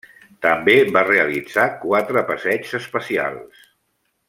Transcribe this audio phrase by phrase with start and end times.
[0.45, 3.71] També va realitzar quatre passeigs espacials.